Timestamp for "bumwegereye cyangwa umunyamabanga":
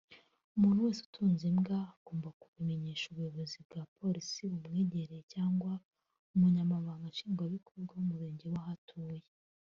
4.51-7.11